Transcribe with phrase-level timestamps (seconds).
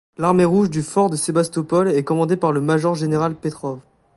[0.17, 3.81] L’Armée rouge du fort de Sébastopol est commandée par le major-général Petrov.